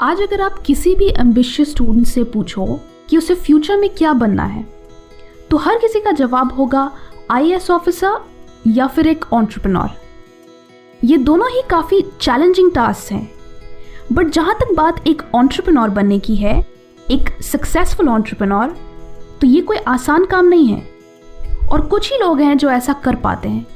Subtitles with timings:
[0.00, 2.64] आज अगर आप किसी भी एम्बिशियस स्टूडेंट से पूछो
[3.08, 4.62] कि उसे फ्यूचर में क्या बनना है
[5.50, 6.90] तो हर किसी का जवाब होगा
[7.30, 8.18] आईएएस ऑफिसर
[8.66, 9.88] या फिर एक ऑन्टरप्रनोर
[11.04, 13.30] ये दोनों ही काफ़ी चैलेंजिंग टास्क हैं.
[14.12, 16.66] बट जहाँ तक बात एक ऑन्टरप्रनोर बनने की है,
[17.10, 18.76] एक सक्सेसफुल ऑन्टरप्रनोर
[19.40, 20.86] तो ये कोई आसान काम नहीं है.
[21.72, 23.66] और कुछ ही लोग हैं जो ऐसा कर पाते हैं.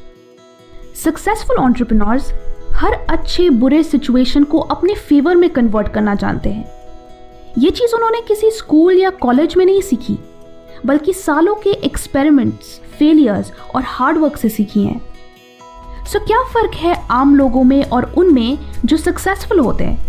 [1.05, 2.33] सक्सेसफुल ऑन्टरप्रनोर्स
[2.83, 6.73] हर अच्छे बुरे सिचुएशन को अपने फेवर में कन्वर्ट करना जानते हैं।
[7.59, 10.19] ये चीज़ उन्होंने किसी स्कूल या कॉलेज में नहीं सीखी
[10.87, 15.01] बल्कि सालों के एक्सपेरिमेंट्स फेलियर्स और हार्डवर्क से सीखी हैं।
[16.07, 20.07] सो so, क्या फ़र्क है आम लोगों में और उनमें जो सक्सेसफुल होते हैं?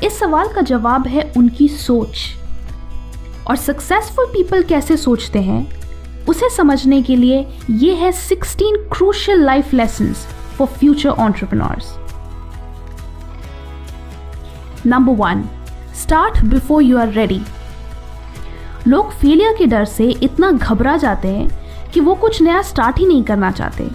[0.00, 2.18] इस सवाल का जवाब है उनकी सोच।
[3.48, 5.72] और सक्सेसफुल पीपल कैसे सोचते हैं?
[6.24, 10.26] उसे समझने के लिए ये है 16 crucial life lessons
[10.56, 11.98] for future entrepreneurs.
[14.84, 15.48] Number one,
[15.94, 17.40] start before you are ready.
[18.86, 23.06] लोग फेलियर के डर से इतना घबरा जाते हैं कि वो कुछ नया स्टार्ट ही
[23.06, 23.88] नहीं करना चाहते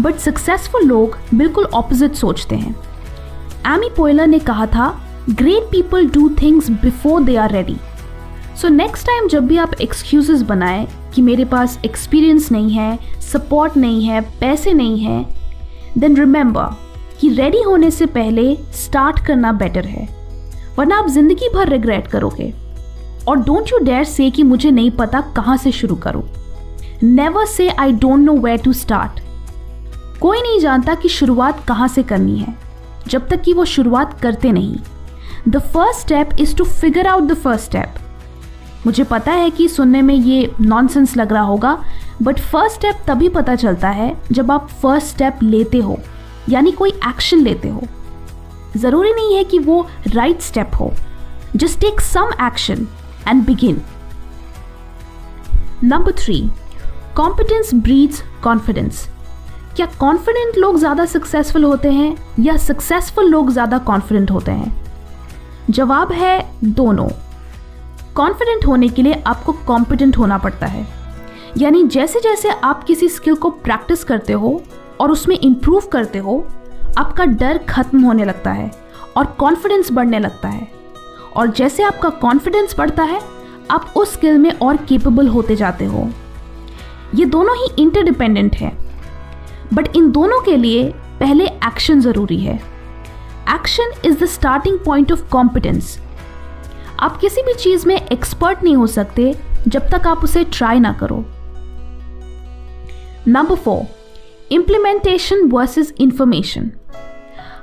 [0.00, 2.74] बट सक्सेसफुल लोग बिल्कुल ऑपोजिट सोचते हैं
[3.66, 4.88] एमी पोयलर ने कहा था
[5.30, 7.76] great people do things before they are ready
[8.60, 12.98] so next time जब भी आप एक्सक्यूजेस बनाएँ कि मेरे पास एक्सपीरियंस नहीं है
[13.32, 15.43] सपोर्ट नहीं है पैसे नहीं है
[15.98, 16.74] देन रिमेंबर
[17.20, 20.08] कि रेडी होने से पहले स्टार्ट करना बेटर है।
[20.78, 22.52] वरना आप ज़िंदगी भर रिग्रेट करोगे।
[23.28, 26.22] और डोंट यू डेयर से कि मुझे नहीं पता कहाँ से शुरू करूँ।
[27.02, 29.20] Never say I don't know where to start
[30.20, 32.54] कोई नहीं जानता कि शुरुआत कहाँ से करनी है।
[33.08, 34.76] जब तक कि वो शुरुआत करते नहीं।
[35.48, 37.94] The first step is to figure out the first step
[38.86, 41.78] मुझे पता है कि सुनने में ये नॉनसेंस लग रहा होगा
[42.22, 45.98] बट फ़र्स्ट स्टेप तभी पता चलता है जब आप फ़र्स्ट स्टेप लेते हो,
[46.48, 47.82] यानी कोई एक्शन लेते हो।
[48.76, 50.92] ज़रूरी नहीं है कि वो राइट right स्टेप हो।
[51.56, 52.86] Just take some action
[53.28, 53.80] and begin
[55.84, 56.40] number three
[57.16, 59.06] competence breeds confidence
[59.76, 64.72] क्या कॉन्फिडेंट लोग ज़्यादा सक्सेसफुल होते हैं या सक्सेसफुल लोग ज़्यादा कॉन्फिडेंट होते हैं?
[65.70, 67.08] जवाब है दोनों।
[68.16, 70.86] कॉन्फिडेंट होने के लिए आपको कॉम्पिटेंट होना पड़ता है।
[71.58, 74.62] यानी जैसे जैसे आप किसी स्किल को प्रैक्टिस करते हो
[75.00, 76.46] और उसमें इम्प्रूव करते हो,
[76.98, 78.70] आपका डर खत्म होने लगता है
[79.16, 80.68] और कॉन्फिडेंस बढ़ने लगता है।
[81.36, 83.20] और जैसे आपका कॉन्फिडेंस बढ़ता है,
[83.70, 86.08] आप उस स्किल में और केपेबल होते जाते हो।
[87.14, 88.76] ये दोनों ही इंटरडिपेंडेंट है।
[89.74, 92.56] बट इन दोनों के लिए पहले एक्शन ज़रूरी है।
[93.54, 95.98] Action is the starting point of competence
[97.00, 99.34] आप किसी भी चीज़ में एक्सपर्ट नहीं हो सकते
[99.68, 101.24] जब तक आप उसे ट्राई ना करो।
[103.28, 103.84] Number four
[104.52, 106.70] implementation versus information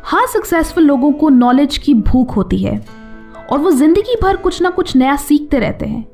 [0.05, 2.73] हर सक्सेसफुल लोगों को नॉलेज की भूख होती है
[3.51, 6.05] और वो ज़िंदगी भर कुछ ना कुछ नया सीखते रहते हैं।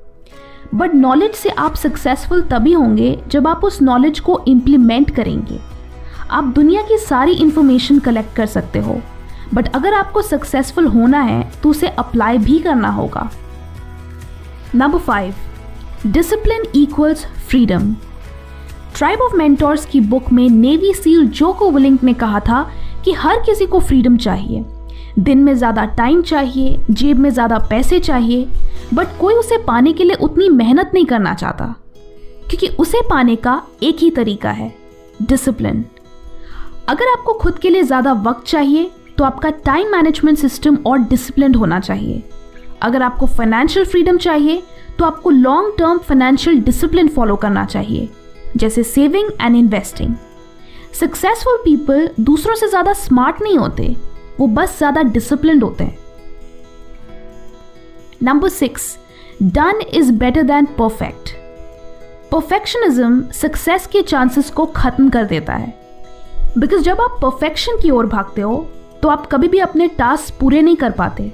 [0.76, 5.60] बट नॉलेज से आप सक्सेसफुल तभी होंगे जब आप उस नॉलेज को इम्प्लीमेंट करेंगे।
[6.32, 9.00] आप दुनिया की सारी इंफॉर्मेशन कलेक्ट कर सकते हो।
[9.54, 13.30] बट अगर आपको सक्सेसफुल होना है तो उसे अप्लाई भी करना होगा।
[14.76, 15.34] Number five
[16.08, 17.96] discipline equals freedom
[18.98, 22.62] tribe of mentors की बुक में नेवी सील जोको विलिंग ने कहा था
[23.06, 24.64] कि हर किसी को फ्रीडम चाहिए।
[25.20, 28.48] दिन में ज़्यादा टाइम चाहिए, जेब में ज़्यादा पैसे चाहिए
[28.94, 31.66] बट कोई उसे पाने के लिए उतनी मेहनत नहीं करना चाहता।
[32.50, 34.74] क्योंकि उसे पाने का एक ही तरीका है
[35.22, 35.86] डिसिप्लिन
[36.90, 41.56] अगर आपको खुद के लिए ज़्यादा वक्त चाहिए तो आपका टाइम मैनेजमेंट सिस्टम और डिसिप्लिन
[41.56, 42.24] होना चाहिए।
[42.82, 44.62] अगर आपको फाइनेंशियल फ्रीडम चाहिए
[45.00, 48.10] तो आपको long term financial discipline follow करना चाहिए।
[48.58, 50.16] जैसे saving and investing.
[50.96, 53.96] Successful people दूसरों से ज़्यादा स्मार्ट नहीं होते,
[54.40, 55.98] वो बस ज़्यादा डिसिप्लिन होते हैं।
[58.24, 58.98] Number six,
[59.44, 61.36] done is better than perfect.
[62.32, 65.74] Perfectionism success के चांसेस को खत्म कर देता है।
[66.58, 68.58] बिकॉज़ जब आप परफेक्शन की ओर भागते हो
[69.04, 71.32] तो आप कभी भी अपने टास्क पूरे नहीं कर पाते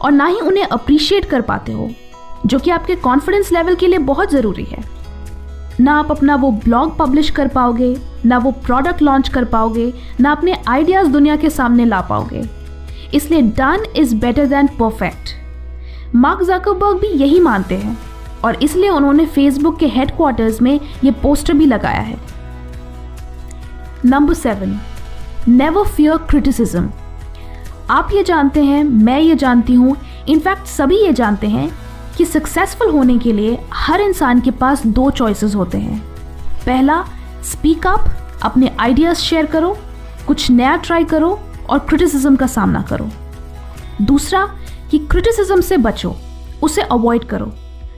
[0.00, 1.90] और ना ही उन्हें अप्रिशिएट कर पाते हो,
[2.46, 4.82] जो कि आपके कॉन्फिडेंस लेवल के लिए बहुत ज़रूरी है।
[5.80, 7.96] ना आप अपना वो ब्लॉग पब्लिश कर पाओगे,
[8.26, 12.44] ना वो प्रोडक्ट लॉन्च कर पाओगे, ना अपने आइडियाज़ दुनिया के सामने ला पाओगे।
[13.14, 15.34] इसलिए done is better than perfect
[16.16, 17.96] Mark Zuckerberg भी यही मानते हैं
[18.44, 22.18] और इसलिए उन्होंने फेसबुक के हेडक्वार्टर्स में ये पोस्टर भी लगाया है।
[24.04, 24.78] Number seven
[25.48, 26.90] never fear criticism
[27.90, 29.96] आप ये जानते हैं, मैं ये जानती हूँ
[30.28, 31.70] इनफैक्ट सभी ये जानते हैं
[32.20, 36.00] कि सक्सेसफुल होने के लिए हर इंसान के पास दो चॉइसेस होते हैं।
[36.66, 37.04] पहला
[37.42, 38.04] स्पीक अप
[38.42, 39.78] अपने आइडियाज़ शेयर करो,
[40.26, 41.40] कुछ नया ट्राई करो
[41.70, 43.08] और क्रिटिसिज्म का सामना करो।
[44.02, 44.50] दूसरा,
[44.90, 46.16] कि क्रिटिसिज्म से बचो,
[46.62, 47.52] उसे अवॉइड करो।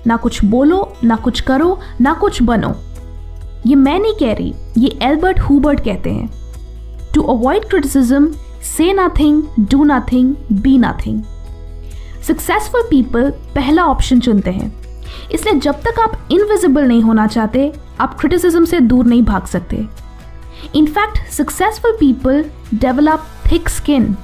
[0.06, 2.74] ना कुछ बोलो, ना कुछ करो, ना कुछ बनो।
[3.66, 6.30] ये मैं नहीं कह रही, ये एल्बर्ट हुबर्ट कहते हैं।
[7.14, 8.32] To avoid criticism
[8.76, 11.22] say nothing do nothing be nothing
[12.26, 14.72] successful people पहला ऑप्शन चुनते हैं।
[15.32, 19.86] इसलिए जब तक आप इनविजिबल नहीं होना चाहते, आप क्रिटिसिज्म से दूर नहीं भाग सकते।
[20.74, 24.16] In fact successful people develop thick skin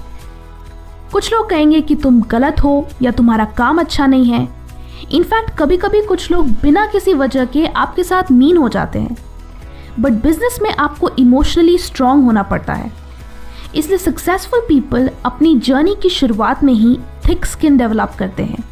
[1.12, 4.48] कुछ लोग कहेंगे कि तुम गलत हो या तुम्हारा काम अच्छा नहीं है।
[5.12, 9.16] इनफैक्ट कभी कभी कुछ लोग बिना किसी वजह के आपके साथ मीन हो जाते हैं।
[10.00, 12.92] बट बिज़नेस में आपको इमोशनली स्ट्रांग होना पड़ता है।
[13.74, 16.98] इसलिए सक्सेसफुल पीपल अपनी जर्नी की शुरुआत में ही
[17.28, 18.64] थिक स्किन डेवलप करते हैं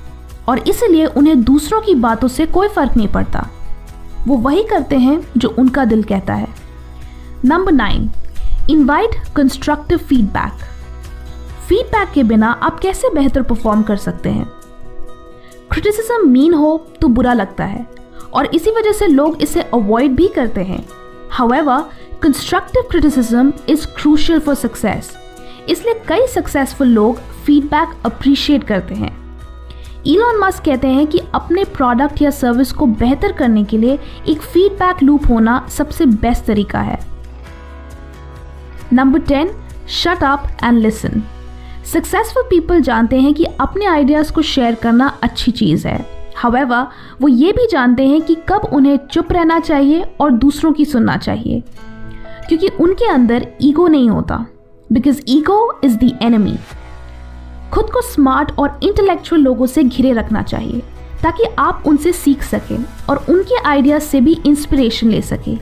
[0.48, 3.48] और इसलिए उन्हें दूसरों की बातों से कोई फ़र्क नहीं पड़ता।
[4.26, 6.48] वो वही करते हैं जो उनका दिल कहता है।
[7.44, 8.10] Number nine
[8.70, 10.64] invite constructive feedback
[11.68, 14.46] feedback के बिना आप कैसे बेहतर परफॉर्म कर सकते हैं?
[15.70, 17.86] क्रिटिसिज्म मीन हो तो बुरा लगता है
[18.34, 20.86] और इसी वजह से लोग इसे अवॉइड भी करते हैं।
[21.30, 21.84] However
[22.22, 25.10] constructive criticism is crucial for success
[25.68, 29.26] इसलिए कई सक्सेसफुल लोग फीडबैक अप्रिशिएट करते हैं।
[30.06, 33.98] इलॉन मस्क कहते हैं कि अपने प्रोडक्ट या सर्विस को बेहतर करने के लिए
[34.28, 36.98] एक फीडबैक लूप होना सबसे बेस्ट तरीका है।
[38.92, 39.50] Number ten
[39.88, 41.22] shut up and listen
[41.84, 46.04] successful people जानते हैं कि अपने आइडियाज़ को शेयर करना अच्छी चीज़ है।
[46.42, 46.90] हवेवा
[47.20, 51.16] वो ये भी जानते हैं कि कब उन्हें चुप रहना चाहिए और दूसरों की सुनना
[51.16, 51.62] चाहिए।
[52.48, 54.46] क्योंकि उनके अंदर ईगो नहीं होता।
[54.92, 56.58] Because ego is the enemy
[57.72, 60.80] खुद को स्मार्ट और इंटेलेक्चुअल लोगों से घिरे रखना चाहिए,
[61.22, 65.58] ताकि आप उनसे सीख सकें और उनके आइडियाज़ से भी इंस्पिरेशन ले सकें।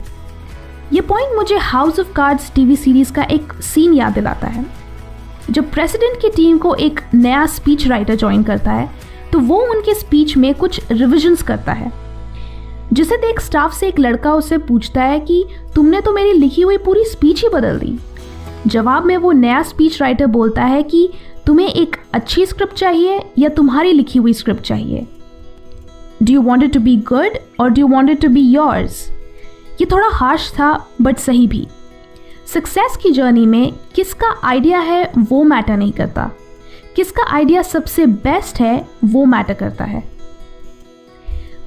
[0.93, 4.65] ये पॉइंट मुझे House of Cards TV series का एक सीन याद दिलाता है।
[5.51, 8.89] जब प्रेसिडेंट की टीम को एक नया स्पीच राइटर ज्वाइन करता है
[9.31, 11.91] तो वो उनके स्पीच में कुछ रिविजन्स करता है।
[12.93, 16.77] जिसे देख स्टाफ से एक लड़का उसे पूछता है कि, तुमने तो मेरी लिखी हुई
[16.77, 17.97] पूरी स्पीच ही बदल दी।
[18.67, 21.09] जवाब में वो नया स्पीच राइटर बोलता है कि
[21.45, 25.07] तुम्हें एक अच्छी स्क्रिप्ट चाहिए या तुम्हारी लिखी हुई स्क्रिप्ट चाहिए?
[26.23, 29.09] Do you want to be good और do you want to be yours
[29.81, 31.67] ये थोड़ा हार्श था बट सही भी।
[32.53, 36.31] सक्सेस की जर्नी में किसका आइडिया है, वो मैटर नहीं करता।
[36.95, 40.03] किसका आइडिया सबसे बेस्ट है, वो मैटर करता है।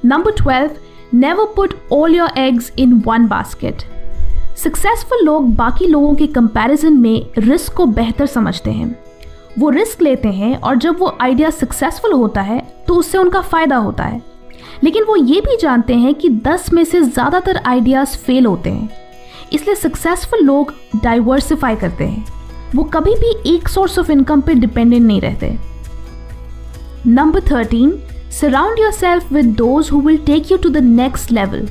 [0.05, 0.71] Number twelve
[1.13, 3.83] never put all your eggs in one basket
[4.59, 8.95] successful लोग बाकी लोगों के कंपैरिजन में रिस्क को बेहतर समझते हैं।
[9.59, 13.75] वो रिस्क लेते हैं और जब वो आइडिया सक्सेसफुल होता है तो उससे उनका फ़ायदा
[13.77, 14.21] होता है।
[14.83, 18.89] लेकिन वो ये भी जानते हैं कि 10 में से ज़्यादातर आइडियाज़ फेल होते हैं।
[19.53, 20.73] इसलिए सक्सेसफुल लोग
[21.03, 22.25] डाइवर्सिफाई करते हैं।
[22.75, 25.57] वो कभी भी एक सोर्स ऑफ़ इनकम पे डिपेंडेंट नहीं रहते।
[27.07, 27.99] Number thirteen
[28.31, 31.67] surround yourself with those who will take you to the next level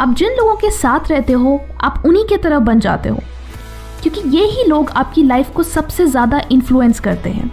[0.00, 3.18] आप जिन लोगों के साथ रहते हो, आप उन्हीं के तरह बन जाते हो।
[4.02, 7.50] क्योंकि ये ही लोग आपकी लाइफ को सबसे ज़्यादा इन्फ्लुएंस करते हैं।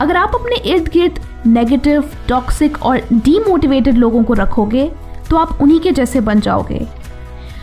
[0.00, 4.90] अगर आप अपने इर्द गिर्द नेगेटिव टॉक्सिक और डीमोटिवेटेड लोगों को रखोगे
[5.30, 6.86] तो आप उन्हीं के जैसे बन जाओगे।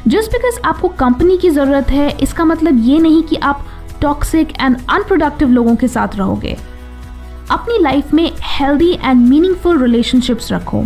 [0.08, 3.66] जस्ट बिकॉज़ आपको कंपनी की ज़रूरत है, इसका मतलब ये नहीं कि आप
[4.02, 6.58] टॉक्सिक एंड अनप्रोडक्टिव लोगों के साथ रहोगे।
[7.52, 10.84] अपनी लाइफ में हेल्दी एंड मीनिंगफुल रिलेशनशिप्स रखो।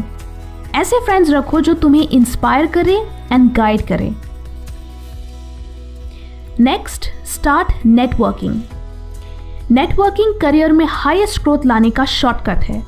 [0.76, 2.98] ऐसे फ्रेंड्स रखो जो तुम्हें इंस्पायर करें
[3.32, 4.14] एंड गाइड करें।
[6.60, 8.62] Next start networking
[9.72, 12.82] networking career में हाईएस्ट ग्रोथ लाने का शॉर्टकट है।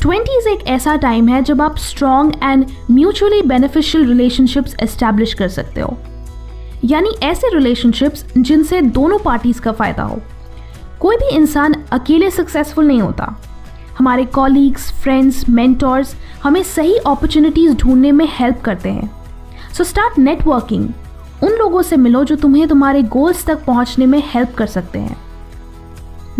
[0.00, 5.80] ट्वेंटीज एक ऐसा टाइम है जब आप strong and mutually beneficial relationships establish कर सकते
[5.80, 5.96] हो।
[6.84, 10.20] यानी ऐसे रिलेशनशिप्स जिनसे दोनों पार्टीज़ का फ़ायदा हो।
[11.00, 13.34] कोई भी इंसान अकेले सक्सेसफुल नहीं होता।
[13.98, 19.10] हमारे कॉलीग्स फ्रेंड्स मेंटर्स हमें सही अपॉर्चुनिटीज़ ढूँढने में हेल्प करते हैं।
[19.74, 20.88] सो स्टार्ट नेटवर्किंग
[21.42, 25.16] उन लोगों से मिलो जो तुम्हें तुम्हारे गोल्स तक पहुँचने में हेल्प कर सकते हैं।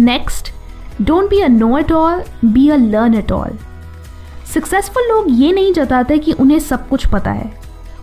[0.01, 0.53] Next
[1.03, 3.59] don't be a know at all be a learn at all
[4.55, 7.53] successful लोग ये नहीं जताते कि उन्हें सब कुछ पता है।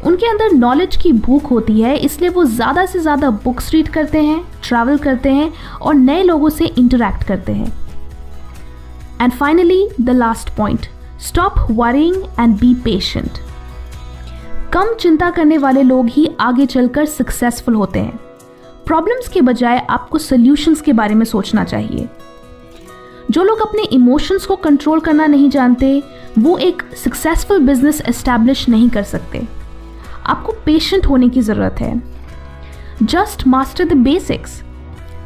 [0.05, 4.21] उनके अंदर नॉलेज की भूख होती है, इसलिए वो ज़्यादा से ज़्यादा बुक्स रीड करते
[4.23, 7.71] हैं ट्रैवल करते हैं और नए लोगों से इंटरेक्ट करते हैं।
[9.21, 10.87] And finally the last point
[11.21, 13.31] stop worrying and be patient
[14.73, 18.19] कम चिंता करने वाले लोग ही आगे चलकर सक्सेसफुल होते हैं।
[18.85, 22.09] प्रॉब्लम्स के बजाय आपको सोल्यूशंस के बारे में सोचना चाहिए।
[23.31, 26.03] जो लोग अपने इमोशंस को कंट्रोल करना नहीं जानते,
[26.39, 29.47] वो एक सक्सेसफुल बिज़नेस एस्टैब्लिश नहीं कर सकते।
[30.25, 32.03] आपको पेशेंट होने की ज़रूरत है।
[33.03, 34.61] Just master the basics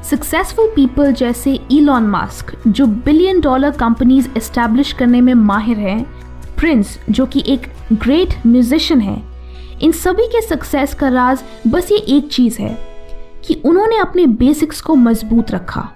[0.03, 6.03] successful people जैसे इलॉन मास्क जो बिलियन डॉलर कंपनीज़ एस्टैब्लिश करने में माहिर हैं
[6.58, 9.22] प्रिंस जो कि एक ग्रेट म्यूजिशियन है,
[9.82, 12.77] इन सभी के सक्सेस का राज बस ये एक चीज़ है
[13.46, 15.88] कि उन्होंने अपने बेसिक्स को मज़बूत रखा।